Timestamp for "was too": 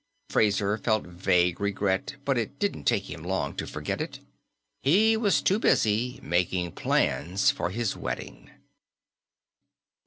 5.15-5.59